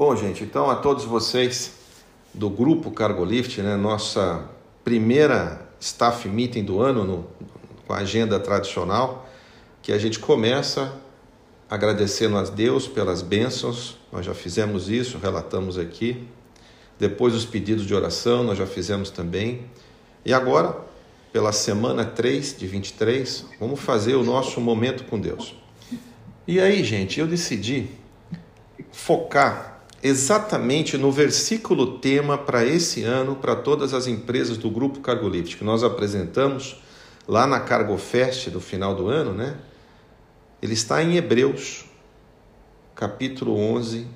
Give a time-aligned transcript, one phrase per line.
[0.00, 1.74] Bom, gente, então a todos vocês
[2.32, 4.48] do grupo Cargolift, né, nossa
[4.82, 7.26] primeira staff meeting do ano no,
[7.86, 9.28] com a agenda tradicional,
[9.82, 10.90] que a gente começa
[11.68, 16.26] agradecendo a Deus pelas bênçãos, nós já fizemos isso, relatamos aqui.
[16.98, 19.66] Depois os pedidos de oração, nós já fizemos também.
[20.24, 20.78] E agora,
[21.30, 25.54] pela semana 3 de 23, vamos fazer o nosso momento com Deus.
[26.48, 27.90] E aí, gente, eu decidi
[28.90, 29.69] focar
[30.02, 35.64] exatamente no versículo tema para esse ano, para todas as empresas do Grupo Cargolift, que
[35.64, 36.80] nós apresentamos
[37.28, 39.56] lá na Cargo Fest do final do ano, né?
[40.62, 41.84] Ele está em Hebreus,
[42.94, 44.06] capítulo 11,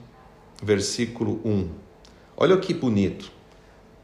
[0.62, 1.70] versículo 1.
[2.36, 3.30] Olha que bonito.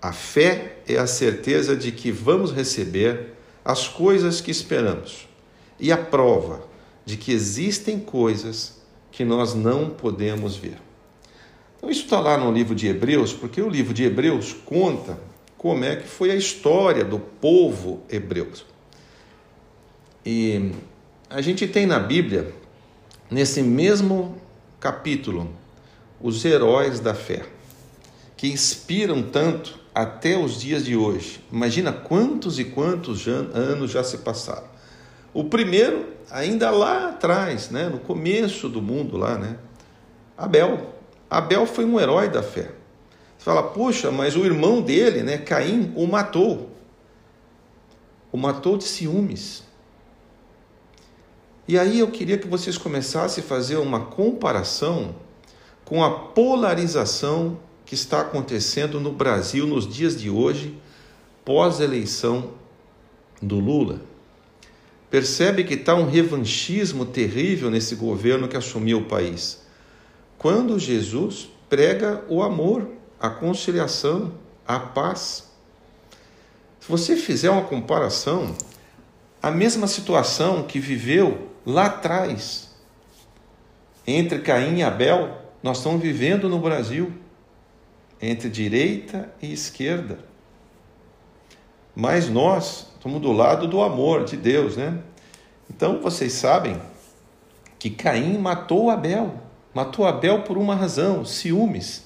[0.00, 5.28] A fé é a certeza de que vamos receber as coisas que esperamos,
[5.78, 6.62] e a prova
[7.04, 10.89] de que existem coisas que nós não podemos ver.
[11.80, 15.18] Então, isso está lá no livro de Hebreus, porque o livro de Hebreus conta
[15.56, 18.48] como é que foi a história do povo hebreu.
[20.24, 20.72] E
[21.30, 22.52] a gente tem na Bíblia,
[23.30, 24.36] nesse mesmo
[24.78, 25.50] capítulo,
[26.20, 27.46] os heróis da fé,
[28.36, 31.42] que inspiram tanto até os dias de hoje.
[31.50, 34.68] Imagina quantos e quantos anos já se passaram.
[35.32, 39.56] O primeiro, ainda lá atrás, né, no começo do mundo lá, né?
[40.36, 40.99] Abel.
[41.30, 42.72] Abel foi um herói da fé.
[43.38, 46.70] Você fala, puxa, mas o irmão dele, né, Caim, o matou.
[48.32, 49.62] O matou de ciúmes.
[51.68, 55.14] E aí eu queria que vocês começassem a fazer uma comparação
[55.84, 60.76] com a polarização que está acontecendo no Brasil nos dias de hoje,
[61.44, 62.54] pós-eleição
[63.40, 64.00] do Lula.
[65.08, 69.60] Percebe que está um revanchismo terrível nesse governo que assumiu o país
[70.40, 72.88] quando Jesus prega o amor,
[73.20, 74.32] a conciliação,
[74.66, 75.52] a paz.
[76.80, 78.54] Se você fizer uma comparação,
[79.42, 82.74] a mesma situação que viveu lá atrás
[84.06, 87.12] entre Caim e Abel, nós estamos vivendo no Brasil,
[88.18, 90.20] entre direita e esquerda.
[91.94, 95.02] Mas nós estamos do lado do amor de Deus, né?
[95.68, 96.80] Então vocês sabem
[97.78, 99.49] que Caim matou Abel.
[99.74, 102.04] Matou Abel por uma razão: ciúmes.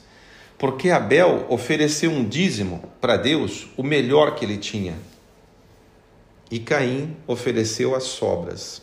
[0.58, 4.94] Porque Abel ofereceu um dízimo para Deus, o melhor que ele tinha.
[6.50, 8.82] E Caim ofereceu as sobras.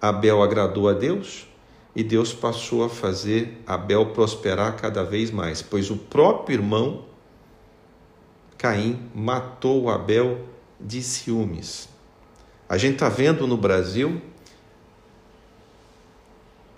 [0.00, 1.46] Abel agradou a Deus
[1.94, 7.04] e Deus passou a fazer Abel prosperar cada vez mais, pois o próprio irmão
[8.56, 10.40] Caim matou Abel
[10.80, 11.88] de ciúmes.
[12.68, 14.20] A gente está vendo no Brasil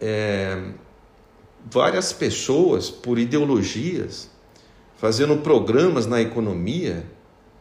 [0.00, 0.72] é,
[1.69, 4.31] várias pessoas, por ideologias,
[4.97, 7.06] fazendo programas na economia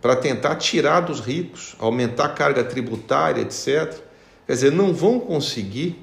[0.01, 3.99] para tentar tirar dos ricos, aumentar a carga tributária, etc.
[4.45, 5.99] Quer dizer, não vão conseguir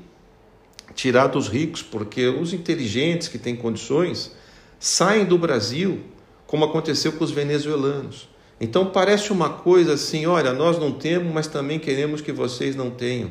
[0.95, 4.33] tirar dos ricos, porque os inteligentes que têm condições
[4.79, 6.01] saem do Brasil,
[6.47, 8.29] como aconteceu com os venezuelanos.
[8.61, 12.91] Então parece uma coisa assim: olha, nós não temos, mas também queremos que vocês não
[12.91, 13.31] tenham.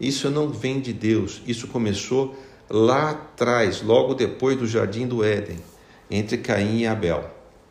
[0.00, 2.36] Isso não vem de Deus, isso começou
[2.68, 5.58] lá atrás, logo depois do jardim do Éden,
[6.10, 7.24] entre Caim e Abel.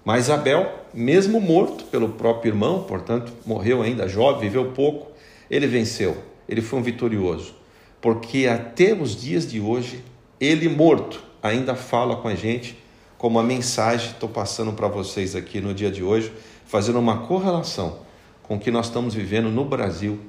[0.04, 5.12] Mas Abel, mesmo morto pelo próprio irmão, portanto, morreu ainda jovem, viveu pouco,
[5.50, 7.54] ele venceu, ele foi um vitorioso,
[8.02, 10.04] porque até os dias de hoje,
[10.40, 12.78] ele morto ainda fala com a gente,
[13.18, 16.32] como a mensagem estou passando para vocês aqui no dia de hoje,
[16.66, 18.00] fazendo uma correlação
[18.44, 20.20] com o que nós estamos vivendo no Brasil,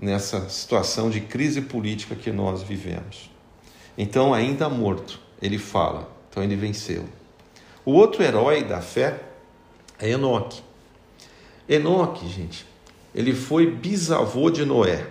[0.00, 3.29] nessa situação de crise política que nós vivemos.
[4.02, 6.10] Então, ainda morto, ele fala.
[6.30, 7.04] Então, ele venceu.
[7.84, 9.20] O outro herói da fé
[9.98, 10.62] é Enoque.
[11.68, 12.64] Enoque, gente,
[13.14, 15.06] ele foi bisavô de Noé.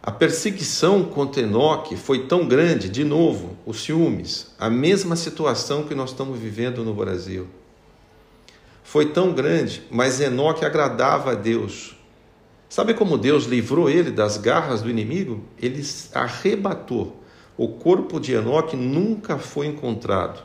[0.00, 5.96] A perseguição contra Enoque foi tão grande, de novo, os ciúmes, a mesma situação que
[5.96, 7.48] nós estamos vivendo no Brasil.
[8.84, 11.96] Foi tão grande, mas Enoque agradava a Deus.
[12.68, 15.42] Sabe como Deus livrou ele das garras do inimigo?
[15.58, 15.84] Ele
[16.14, 17.20] arrebatou
[17.56, 20.42] o corpo de Enoque nunca foi encontrado.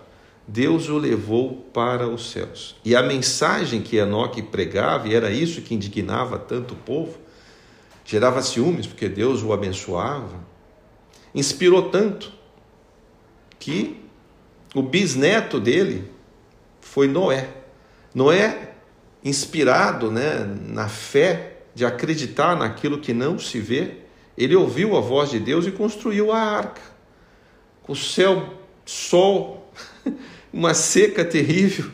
[0.48, 2.76] Deus o levou para os céus.
[2.84, 7.18] E a mensagem que Enoque pregava, e era isso que indignava tanto o povo,
[8.06, 10.40] gerava ciúmes, porque Deus o abençoava,
[11.36, 12.32] inspirou tanto
[13.60, 14.02] que
[14.74, 16.10] o bisneto dele
[16.80, 17.50] foi Noé.
[18.14, 18.74] Noé,
[19.24, 23.98] inspirado né, na fé de acreditar naquilo que não se vê,
[24.38, 26.97] ele ouviu a voz de Deus e construiu a arca
[27.88, 28.54] o céu,
[28.86, 29.72] sol
[30.52, 31.90] uma seca terrível,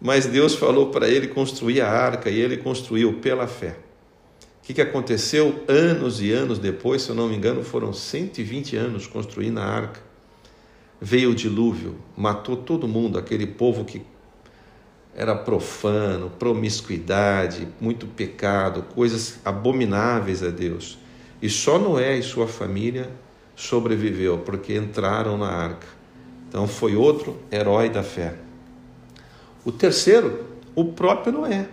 [0.00, 3.76] mas Deus falou para ele construir a arca e ele construiu pela fé.
[4.62, 8.76] O que, que aconteceu anos e anos depois, se eu não me engano, foram 120
[8.76, 10.00] anos construindo a arca.
[11.00, 14.02] Veio o dilúvio, matou todo mundo, aquele povo que
[15.14, 20.98] era profano, promiscuidade, muito pecado, coisas abomináveis a Deus.
[21.42, 23.10] E só Noé e sua família
[23.60, 25.86] sobreviveu porque entraram na arca.
[26.48, 28.34] Então foi outro herói da fé.
[29.64, 31.68] O terceiro, o próprio Noé.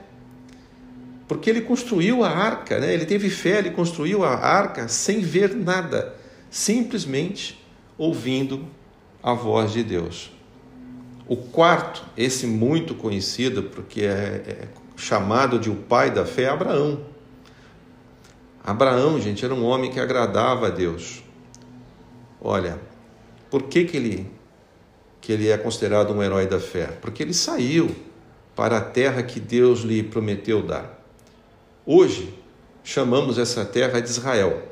[1.28, 2.94] Porque ele construiu a arca, né?
[2.94, 6.16] ele teve fé, ele construiu a arca sem ver nada,
[6.50, 7.66] simplesmente
[7.98, 8.66] ouvindo
[9.24, 10.32] a voz de Deus.
[11.28, 16.50] O quarto, esse muito conhecido, porque é, é chamado de o pai da fé, é
[16.50, 17.02] Abraão.
[18.64, 21.24] Abraão, gente, era um homem que agradava a Deus.
[22.42, 22.80] Olha,
[23.50, 24.32] por que, que, ele,
[25.20, 26.88] que ele é considerado um herói da fé?
[27.02, 27.96] Porque ele saiu
[28.56, 31.04] para a terra que Deus lhe prometeu dar.
[31.86, 32.34] Hoje,
[32.84, 34.64] chamamos essa terra de Israel,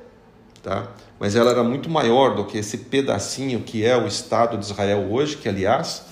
[0.62, 0.92] tá?
[1.20, 5.08] mas ela era muito maior do que esse pedacinho que é o Estado de Israel
[5.12, 6.06] hoje, que, aliás,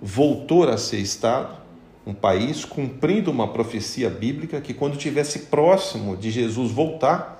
[0.00, 1.60] voltou a ser Estado,
[2.06, 7.38] um país, cumprindo uma profecia bíblica que, quando estivesse próximo de Jesus voltar,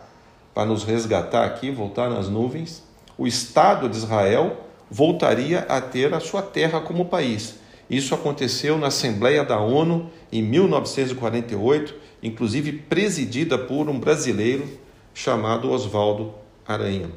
[0.54, 2.82] para nos resgatar aqui, voltar nas nuvens,
[3.20, 7.56] o Estado de Israel voltaria a ter a sua terra como país.
[7.90, 14.66] Isso aconteceu na Assembleia da ONU em 1948, inclusive presidida por um brasileiro
[15.12, 16.32] chamado Oswaldo
[16.66, 17.10] Aranha.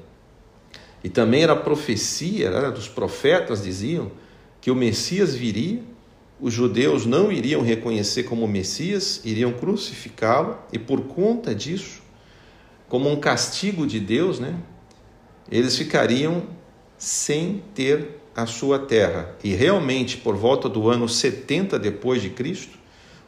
[1.02, 4.12] E também era profecia, era dos profetas diziam
[4.60, 5.82] que o Messias viria,
[6.38, 12.02] os judeus não iriam reconhecer como Messias, iriam crucificá-lo, e por conta disso,
[12.90, 14.54] como um castigo de Deus, né,
[15.52, 16.44] eles ficariam
[16.98, 19.36] sem ter a sua terra.
[19.44, 22.78] E realmente, por volta do ano 70 depois de Cristo,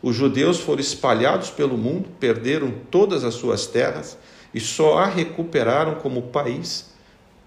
[0.02, 4.18] os judeus foram espalhados pelo mundo, perderam todas as suas terras
[4.54, 6.94] e só a recuperaram como país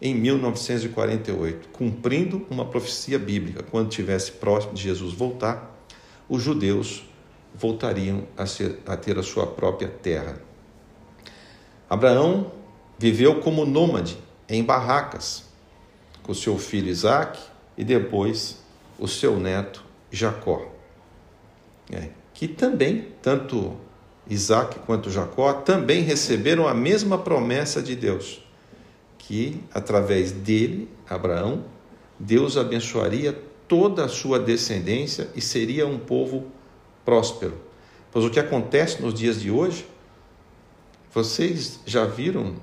[0.00, 3.62] em 1948, cumprindo uma profecia bíblica.
[3.62, 5.76] Quando tivesse próximo de Jesus voltar,
[6.29, 7.05] os judeus
[7.55, 10.41] voltariam a, ser, a ter a sua própria terra.
[11.88, 12.53] Abraão
[12.99, 14.19] viveu como nômade
[14.49, 15.45] em barracas
[16.23, 17.39] com seu filho Isaac
[17.77, 18.59] e depois
[18.99, 20.67] o seu neto Jacó.
[21.93, 23.77] É, que também, tanto
[24.29, 28.43] Isaac quanto Jacó, também receberam a mesma promessa de Deus
[29.29, 31.65] que através dele, Abraão,
[32.19, 36.47] Deus abençoaria toda a sua descendência e seria um povo
[37.05, 37.61] próspero.
[38.11, 39.87] Pois o que acontece nos dias de hoje,
[41.12, 42.56] vocês já viram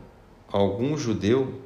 [0.52, 1.62] algum judeu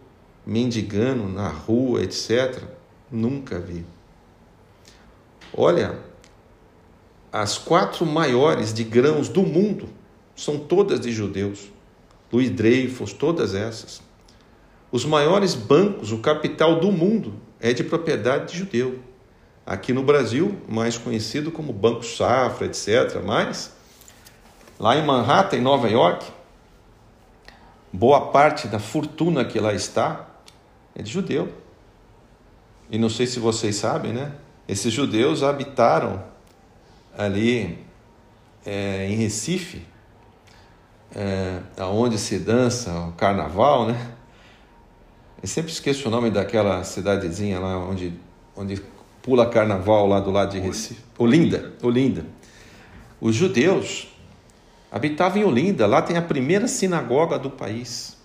[0.45, 2.63] mendigando na rua, etc?
[3.11, 3.85] Nunca vi.
[5.55, 5.99] Olha,
[7.31, 9.89] as quatro maiores de grãos do mundo
[10.35, 11.69] são todas de judeus.
[12.31, 14.01] Louis Dreyfus, todas essas.
[14.91, 18.99] Os maiores bancos, o capital do mundo, é de propriedade de judeu.
[19.65, 23.21] Aqui no Brasil, mais conhecido como Banco Safra, etc.
[23.23, 23.71] Mas
[24.79, 26.25] lá em Manhattan, em Nova York,
[27.93, 30.28] boa parte da fortuna que lá está
[30.95, 31.51] é de judeu.
[32.89, 34.33] E não sei se vocês sabem, né?
[34.67, 36.23] Esses judeus habitaram
[37.17, 37.79] ali
[38.65, 39.85] é, em Recife,
[41.15, 44.11] é, onde se dança o carnaval, né?
[45.41, 48.13] Eu sempre esqueço o nome daquela cidadezinha lá onde,
[48.55, 48.81] onde
[49.21, 51.01] pula carnaval lá do lado de Recife.
[51.17, 52.25] Olinda, Olinda.
[53.21, 54.07] Os judeus
[54.91, 58.17] habitavam em Olinda, lá tem a primeira sinagoga do país.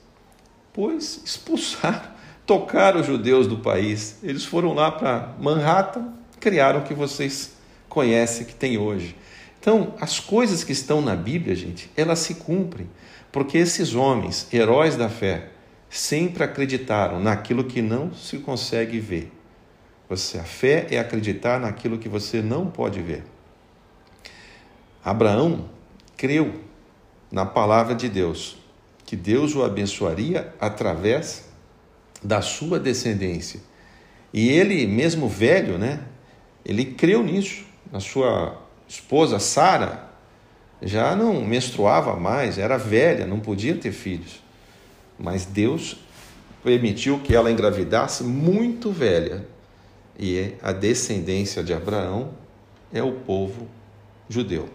[0.73, 2.13] Pois expulsaram,
[2.46, 4.18] tocaram os judeus do país.
[4.22, 7.52] Eles foram lá para Manhattan, criaram o que vocês
[7.88, 9.16] conhecem que tem hoje.
[9.60, 12.88] Então, as coisas que estão na Bíblia, gente, elas se cumprem,
[13.32, 15.48] porque esses homens, heróis da fé,
[15.88, 19.32] sempre acreditaram naquilo que não se consegue ver.
[20.08, 23.24] Você, a fé é acreditar naquilo que você não pode ver.
[25.02, 25.68] Abraão
[26.16, 26.60] creu
[27.30, 28.58] na palavra de Deus,
[29.06, 31.48] que Deus o abençoaria através
[32.24, 33.60] da sua descendência.
[34.32, 36.00] E ele, mesmo velho, né?
[36.64, 37.64] Ele creu nisso.
[37.92, 40.10] A sua esposa Sara
[40.82, 44.42] já não menstruava mais, era velha, não podia ter filhos.
[45.18, 45.98] Mas Deus
[46.62, 49.46] permitiu que ela engravidasse muito velha.
[50.18, 52.30] E a descendência de Abraão
[52.92, 53.68] é o povo
[54.28, 54.68] judeu.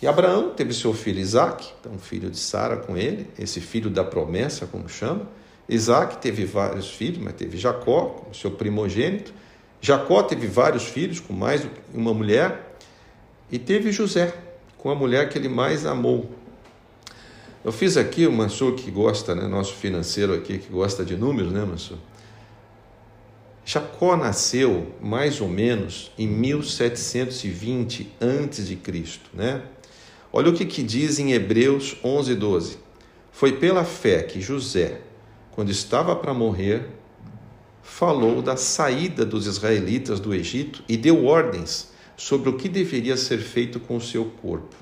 [0.00, 4.04] E Abraão teve seu filho Isaac, então filho de Sara com ele, esse filho da
[4.04, 5.26] promessa, como chama.
[5.68, 9.32] Isaac teve vários filhos, mas teve Jacó como seu primogênito.
[9.80, 12.76] Jacó teve vários filhos com mais uma mulher
[13.50, 14.34] e teve José
[14.76, 16.30] com a mulher que ele mais amou.
[17.64, 21.50] Eu fiz aqui o Mansur que gosta, né, nosso financeiro aqui que gosta de números,
[21.50, 21.98] né, Mansur?
[23.64, 29.62] Jacó nasceu mais ou menos em 1720 antes de Cristo, né?
[30.38, 32.76] Olha o que, que diz em Hebreus 11, 12.
[33.32, 35.00] Foi pela fé que José,
[35.50, 36.90] quando estava para morrer,
[37.82, 43.38] falou da saída dos israelitas do Egito e deu ordens sobre o que deveria ser
[43.38, 44.76] feito com o seu corpo.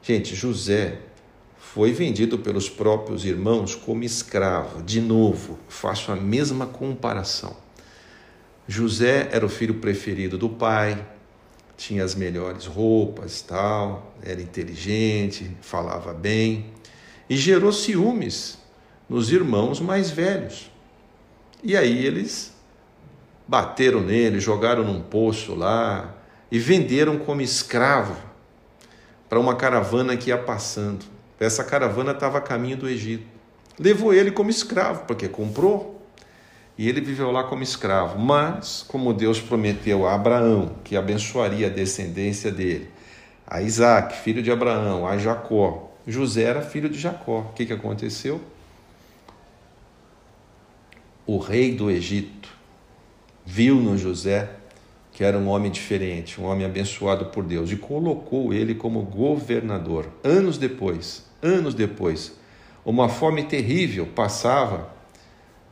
[0.00, 1.00] Gente, José
[1.58, 4.84] foi vendido pelos próprios irmãos como escravo.
[4.84, 7.56] De novo, faço a mesma comparação.
[8.68, 11.04] José era o filho preferido do pai,
[11.76, 16.72] tinha as melhores roupas, tal, era inteligente, falava bem
[17.28, 18.58] e gerou ciúmes
[19.08, 20.70] nos irmãos mais velhos.
[21.62, 22.54] E aí eles
[23.46, 26.14] bateram nele, jogaram num poço lá
[26.50, 28.16] e venderam como escravo
[29.28, 31.04] para uma caravana que ia passando.
[31.40, 33.26] Essa caravana estava a caminho do Egito.
[33.78, 35.93] Levou ele como escravo, porque comprou.
[36.76, 38.18] E ele viveu lá como escravo.
[38.18, 42.90] Mas, como Deus prometeu a Abraão que abençoaria a descendência dele,
[43.46, 47.40] a Isaac, filho de Abraão, a Jacó, José era filho de Jacó.
[47.50, 48.40] O que, que aconteceu?
[51.26, 52.50] o rei do Egito
[53.44, 54.50] viu no José
[55.12, 60.08] que era um homem diferente, um homem abençoado por Deus, e colocou ele como governador.
[60.24, 62.36] Anos depois, anos depois,
[62.84, 64.92] uma fome terrível passava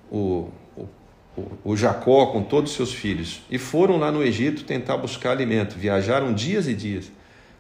[0.08, 0.48] o,
[1.64, 5.78] o, Jacó com todos os seus filhos e foram lá no Egito tentar buscar alimento.
[5.78, 7.10] Viajaram dias e dias.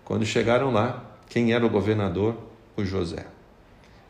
[0.04, 2.36] Quando chegaram lá, quem era o governador?
[2.76, 3.26] O José.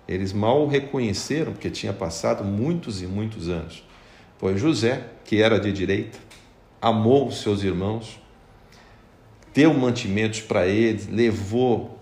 [0.09, 3.85] Eles mal o reconheceram, porque tinha passado muitos e muitos anos.
[4.39, 6.19] Pois José, que era de direita,
[6.81, 8.21] amou os seus irmãos,
[9.55, 11.99] deu mantimentos para eles, levou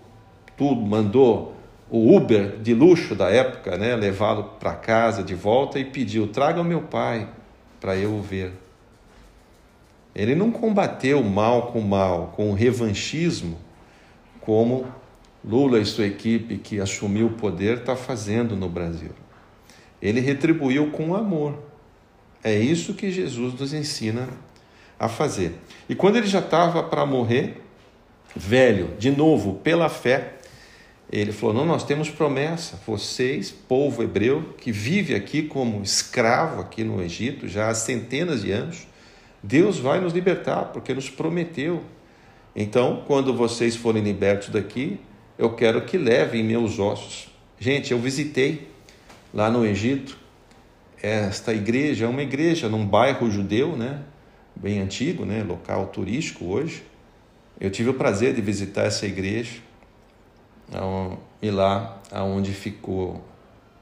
[0.57, 1.55] tudo, mandou
[1.89, 6.61] o Uber de luxo da época, né, levá-lo para casa de volta e pediu: traga
[6.61, 7.27] o meu pai
[7.81, 8.53] para eu o ver.
[10.15, 13.57] Ele não combateu mal com mal, com revanchismo,
[14.39, 14.85] como
[15.43, 19.11] Lula e sua equipe que assumiu o poder está fazendo no Brasil.
[20.01, 21.57] Ele retribuiu com amor.
[22.43, 24.29] É isso que Jesus nos ensina
[24.99, 25.55] a fazer.
[25.89, 27.61] E quando ele já estava para morrer,
[28.35, 30.37] velho, de novo, pela fé,
[31.11, 32.79] ele falou: Não, nós temos promessa.
[32.87, 38.51] Vocês, povo hebreu, que vive aqui como escravo aqui no Egito já há centenas de
[38.51, 38.87] anos,
[39.43, 41.83] Deus vai nos libertar, porque nos prometeu.
[42.55, 44.99] Então, quando vocês forem libertos daqui,
[45.37, 47.29] eu quero que levem meus ossos.
[47.59, 48.69] Gente, eu visitei
[49.33, 50.17] lá no Egito
[51.01, 54.01] esta igreja, é uma igreja num bairro judeu, né?
[54.55, 55.43] Bem antigo, né?
[55.43, 56.83] Local turístico hoje.
[57.59, 59.70] Eu tive o prazer de visitar essa igreja
[61.41, 63.23] e lá aonde ficou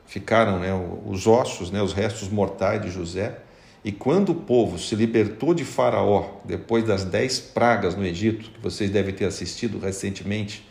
[0.10, 0.69] ficaram né,
[1.05, 3.39] os ossos, né, os restos mortais de José.
[3.86, 8.60] E quando o povo se libertou de Faraó, depois das dez pragas no Egito, que
[8.60, 10.67] vocês devem ter assistido recentemente,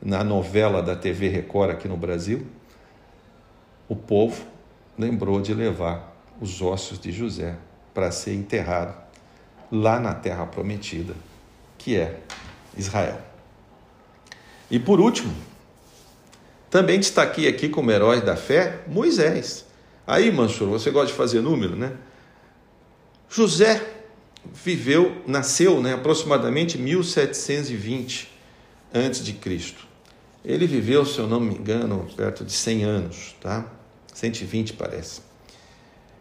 [0.00, 2.46] na novela da TV Record aqui no Brasil,
[3.88, 4.44] o povo
[4.96, 7.56] lembrou de levar os ossos de José
[7.92, 8.96] para ser enterrado
[9.70, 11.14] lá na terra prometida,
[11.76, 12.20] que é
[12.76, 13.20] Israel.
[14.70, 15.34] E por último,
[16.70, 19.64] também destaquei aqui como herói da fé Moisés.
[20.06, 21.92] Aí, Mansur, você gosta de fazer número, né?
[23.28, 23.84] José
[24.52, 28.30] viveu, nasceu, né, aproximadamente 1720
[28.94, 29.86] antes de Cristo.
[30.44, 33.66] Ele viveu, se eu não me engano, perto de 100 anos, tá?
[34.14, 35.20] 120 parece.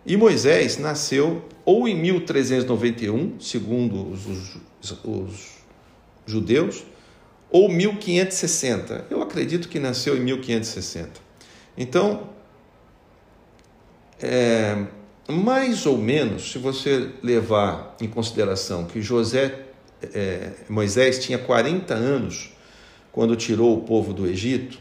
[0.06, 4.60] E Moisés nasceu ou em 1391, segundo os, os,
[5.04, 5.56] os
[6.26, 6.84] judeus,
[7.56, 9.06] ou 1560.
[9.10, 11.22] Eu acredito que nasceu em 1560.
[11.78, 12.28] Então,
[14.22, 14.86] é,
[15.30, 19.68] mais ou menos, se você levar em consideração que José,
[20.14, 22.52] é, Moisés tinha 40 anos
[23.14, 24.78] quando tirou o povo do Egito,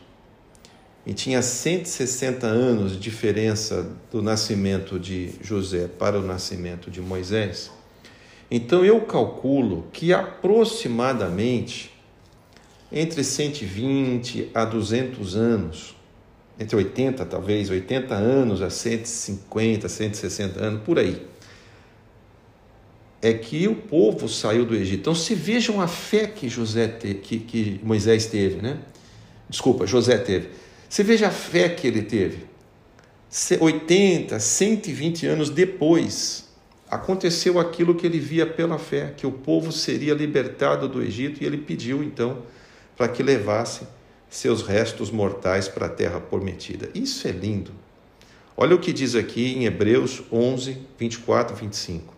[1.07, 7.71] e tinha 160 anos de diferença do nascimento de José para o nascimento de Moisés.
[8.51, 11.94] Então eu calculo que aproximadamente
[12.95, 15.97] entre 120 a 200 anos,
[16.59, 21.35] entre 80 talvez, 80 anos a 150, 160 anos, por aí
[23.25, 25.01] é que o povo saiu do Egito.
[25.01, 28.77] Então, se vejam a fé que José te, que, que Moisés teve, né?
[29.49, 30.51] Desculpa, José teve.
[30.87, 32.45] Você veja a fé que ele teve.
[33.59, 36.51] 80, 120 anos depois,
[36.91, 41.47] aconteceu aquilo que ele via pela fé, que o povo seria libertado do Egito, e
[41.47, 42.43] ele pediu então
[42.97, 43.87] para que levasse
[44.29, 46.89] seus restos mortais para a terra prometida.
[46.95, 47.71] Isso é lindo.
[48.57, 52.15] Olha o que diz aqui em Hebreus 11, 24 e 25.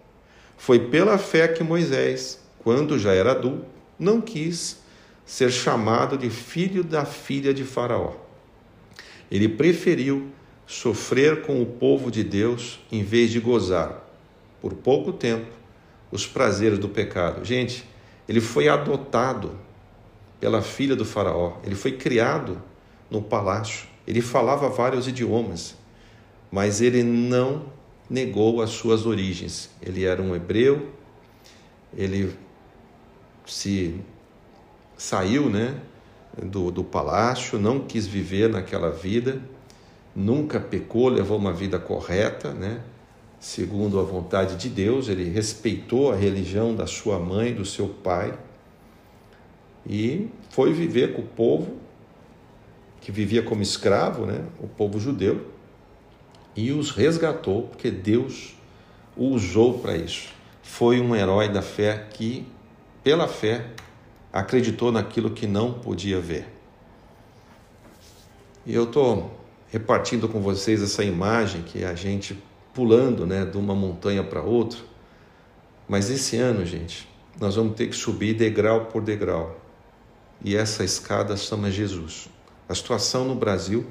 [0.57, 3.67] Foi pela fé que Moisés, quando já era adulto,
[3.99, 4.79] não quis
[5.25, 8.15] ser chamado de filho da filha de Faraó.
[9.31, 10.31] Ele preferiu
[10.67, 14.09] sofrer com o povo de Deus em vez de gozar,
[14.61, 15.47] por pouco tempo,
[16.11, 17.45] os prazeres do pecado.
[17.45, 17.85] Gente,
[18.29, 19.59] ele foi adotado
[20.41, 22.61] pela filha do Faraó, ele foi criado
[23.11, 25.75] no palácio, ele falava vários idiomas,
[26.51, 27.67] mas ele não
[28.09, 29.71] negou as suas origens.
[29.83, 30.91] Ele era um hebreu,
[31.97, 32.35] ele
[33.45, 34.01] se
[34.97, 35.81] saiu né,
[36.43, 39.41] do, do palácio, não quis viver naquela vida,
[40.15, 42.81] nunca pecou, levou uma vida correta, né,
[43.39, 48.37] segundo a vontade de Deus, ele respeitou a religião da sua mãe, do seu pai,
[49.87, 51.77] e foi viver com o povo
[53.01, 55.47] que vivia como escravo, né, o povo judeu,
[56.57, 58.57] e os resgatou, porque Deus
[59.17, 60.31] o usou para isso.
[60.63, 62.45] Foi um herói da fé que,
[63.05, 63.67] pela fé,
[64.33, 66.49] acreditou naquilo que não podia ver.
[68.67, 69.39] E eu estou
[69.71, 72.37] repartindo com vocês essa imagem que é a gente
[72.75, 74.81] pulando né, de uma montanha para outra.
[75.89, 77.09] Mas esse ano, gente,
[77.41, 79.66] nós vamos ter que subir degrau por degrau.
[80.45, 82.29] E essa escada chama Jesus.
[82.69, 83.87] A situação no Brasil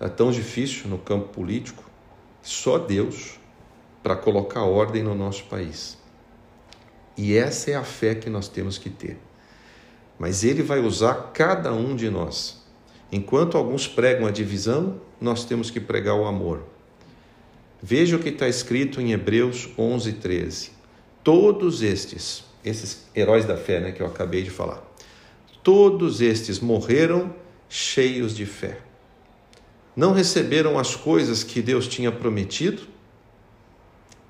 [0.00, 1.84] é tão difícil no campo político,
[2.42, 3.38] só Deus
[4.02, 5.98] para colocar ordem no nosso país.
[7.16, 9.18] E essa é a fé que nós temos que ter.
[10.18, 12.64] Mas Ele vai usar cada um de nós.
[13.10, 16.62] Enquanto alguns pregam a divisão, nós temos que pregar o amor.
[17.82, 20.70] Veja o que está escrito em Hebreus 11, 13.
[21.22, 24.82] Todos estes, esses heróis da fé né, que eu acabei de falar,
[25.68, 27.34] todos estes morreram
[27.68, 28.78] cheios de fé
[29.98, 32.82] não receberam as coisas que Deus tinha prometido,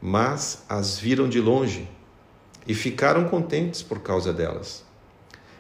[0.01, 1.87] mas as viram de longe
[2.67, 4.83] e ficaram contentes por causa delas.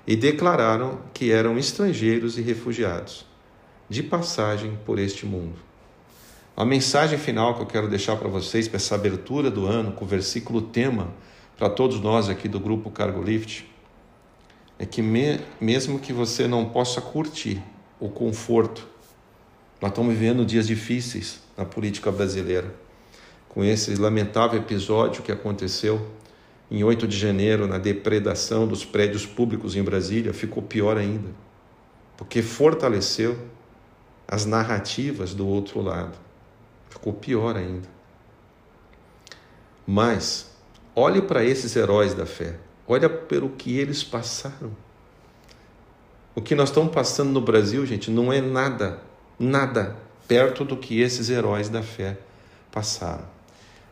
[0.06, 3.26] E declararam que eram estrangeiros e refugiados,
[3.86, 5.58] de passagem por este mundo.
[6.56, 10.06] A mensagem final que eu quero deixar para vocês, para essa abertura do ano, com
[10.06, 11.12] o versículo tema,
[11.54, 13.66] para todos nós aqui do grupo Cargo Lift,
[14.78, 17.62] é que me, mesmo que você não possa curtir
[18.00, 18.86] o conforto
[19.80, 22.74] nós estamos vivendo dias difíceis na política brasileira,
[23.48, 26.04] com esse lamentável episódio que aconteceu
[26.68, 31.28] em 8 de janeiro, na depredação dos prédios públicos em Brasília, ficou pior ainda,
[32.16, 33.38] porque fortaleceu
[34.26, 36.18] as narrativas do outro lado.
[36.90, 37.88] Ficou pior ainda.
[39.86, 40.50] Mas,
[40.94, 42.56] olhe para esses heróis da fé,
[42.88, 44.72] olha pelo que eles passaram.
[46.34, 49.06] O que nós estamos passando no Brasil, gente, não é nada
[49.38, 49.96] nada
[50.26, 52.18] perto do que esses heróis da fé
[52.72, 53.24] passaram.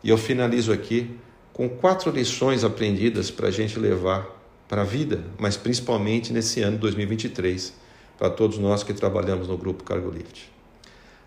[0.03, 1.17] E eu finalizo aqui
[1.53, 4.35] com quatro lições aprendidas para a gente levar
[4.69, 7.73] para a vida, mas principalmente nesse ano 2023,
[8.19, 10.51] para todos nós que trabalhamos no Grupo Cargo Lift.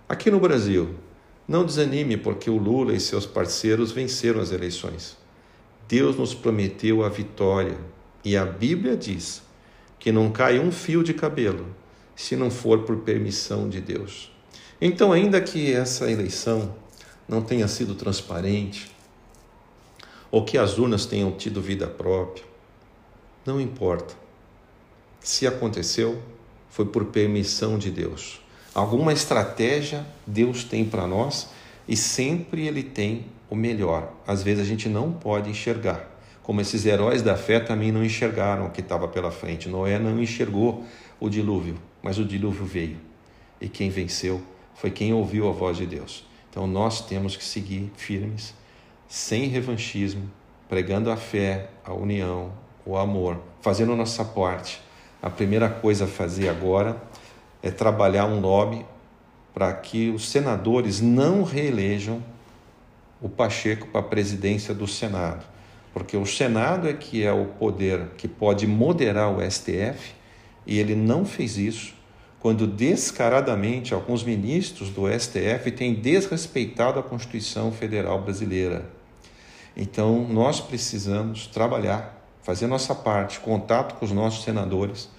[0.07, 0.95] Aqui no Brasil,
[1.47, 5.17] não desanime porque o Lula e seus parceiros venceram as eleições.
[5.89, 7.75] Deus nos prometeu a vitória
[8.23, 9.41] e a Bíblia diz
[9.97, 11.65] que não cai um fio de cabelo
[12.15, 14.31] se não for por permissão de Deus.
[14.79, 16.75] Então, ainda que essa eleição
[17.27, 18.91] não tenha sido transparente,
[20.29, 22.43] ou que as urnas tenham tido vida própria,
[23.43, 24.13] não importa.
[25.19, 26.21] Se aconteceu,
[26.69, 28.39] foi por permissão de Deus.
[28.75, 31.49] Alguma estratégia Deus tem para nós
[31.87, 34.13] e sempre Ele tem o melhor.
[34.27, 36.07] Às vezes a gente não pode enxergar,
[36.43, 39.69] como esses heróis da fé também não enxergaram o que estava pela frente.
[39.69, 40.83] Noé não enxergou
[41.19, 42.97] o dilúvio, mas o dilúvio veio.
[43.59, 44.41] E quem venceu
[44.75, 46.25] foi quem ouviu a voz de Deus.
[46.49, 48.53] Então nós temos que seguir firmes,
[49.07, 50.29] sem revanchismo,
[50.67, 52.51] pregando a fé, a união,
[52.85, 54.81] o amor, fazendo a nossa parte.
[55.21, 57.01] A primeira coisa a fazer agora
[57.61, 58.85] é trabalhar um lobby
[59.53, 62.23] para que os senadores não reelejam
[63.21, 65.45] o Pacheco para a presidência do Senado,
[65.93, 70.13] porque o Senado é que é o poder que pode moderar o STF
[70.65, 71.93] e ele não fez isso
[72.39, 78.89] quando descaradamente alguns ministros do STF têm desrespeitado a Constituição Federal Brasileira.
[79.75, 85.09] Então, nós precisamos trabalhar, fazer nossa parte, contato com os nossos senadores,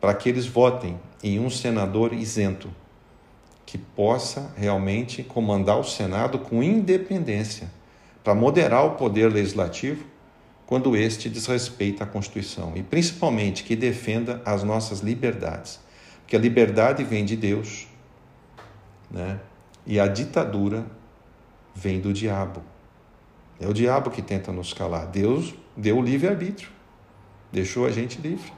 [0.00, 2.70] para que eles votem em um senador isento,
[3.72, 7.70] que possa realmente comandar o Senado com independência,
[8.22, 10.04] para moderar o poder legislativo
[10.66, 15.80] quando este desrespeita a Constituição e principalmente que defenda as nossas liberdades,
[16.20, 17.88] porque a liberdade vem de Deus,
[19.10, 19.40] né?
[19.86, 20.84] E a ditadura
[21.74, 22.62] vem do diabo.
[23.58, 25.06] É o diabo que tenta nos calar.
[25.06, 26.68] Deus deu o livre arbítrio,
[27.50, 28.52] deixou a gente livre.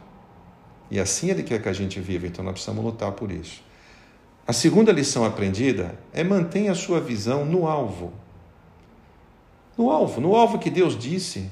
[0.91, 3.63] E assim ele quer que a gente viva, então nós precisamos lutar por isso.
[4.47, 8.13] A segunda lição aprendida é mantenha a sua visão no alvo.
[9.77, 11.51] No alvo, no alvo que Deus disse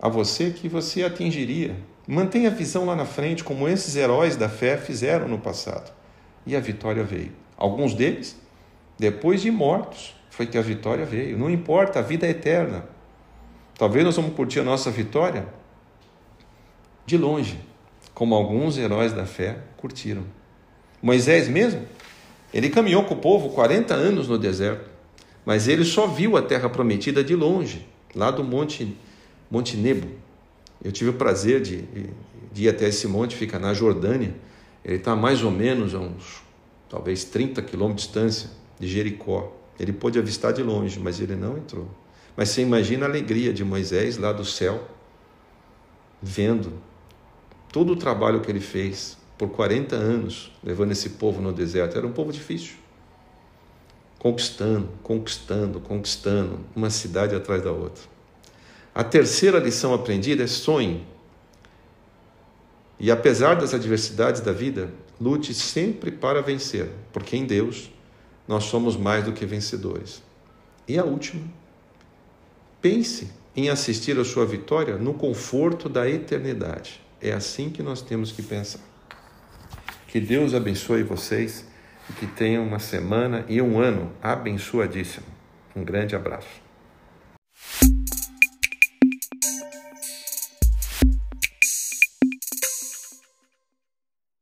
[0.00, 1.76] a você que você atingiria.
[2.08, 5.92] Mantenha a visão lá na frente, como esses heróis da fé fizeram no passado.
[6.46, 7.32] E a vitória veio.
[7.56, 8.36] Alguns deles,
[8.98, 11.38] depois de mortos, foi que a vitória veio.
[11.38, 12.86] Não importa, a vida é eterna.
[13.78, 15.46] Talvez nós vamos curtir a nossa vitória
[17.04, 17.60] de longe,
[18.14, 20.24] como alguns heróis da fé curtiram.
[21.00, 21.86] Moisés mesmo,
[22.52, 24.90] ele caminhou com o povo 40 anos no deserto,
[25.44, 28.96] mas ele só viu a terra prometida de longe, lá do Monte,
[29.50, 30.08] Monte Nebo.
[30.84, 31.84] Eu tive o prazer de,
[32.52, 34.34] de ir até esse monte, fica na Jordânia.
[34.84, 36.42] Ele está mais ou menos a uns,
[36.88, 39.56] talvez 30 quilômetros de distância de Jericó.
[39.78, 41.88] Ele pôde avistar de longe, mas ele não entrou.
[42.36, 44.88] Mas você imagina a alegria de Moisés lá do céu,
[46.20, 46.72] vendo
[47.70, 51.98] todo o trabalho que ele fez, por 40 anos, levando esse povo no deserto.
[51.98, 52.74] Era um povo difícil.
[54.16, 58.04] Conquistando, conquistando, conquistando, uma cidade atrás da outra.
[58.94, 61.04] A terceira lição aprendida é sonhe.
[63.00, 67.90] E apesar das adversidades da vida, lute sempre para vencer, porque em Deus
[68.46, 70.22] nós somos mais do que vencedores.
[70.86, 71.42] E a última,
[72.80, 77.00] pense em assistir a sua vitória no conforto da eternidade.
[77.20, 78.91] É assim que nós temos que pensar.
[80.12, 81.66] Que Deus abençoe vocês
[82.10, 85.24] e que tenham uma semana e um ano abençoadíssimo.
[85.74, 86.61] Um grande abraço.